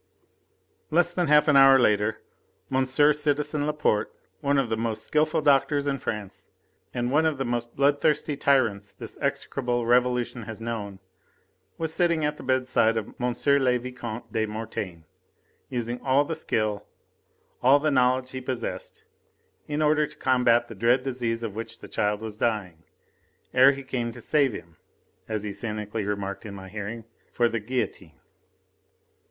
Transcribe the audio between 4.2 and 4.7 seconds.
one of